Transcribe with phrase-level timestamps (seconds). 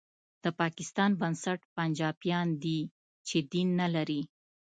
[0.43, 2.79] د پاکستان بنسټ پنجابیان دي
[3.27, 4.21] چې دین نه لري